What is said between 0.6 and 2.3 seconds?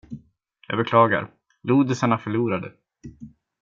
Jag beklagar. Lodisarna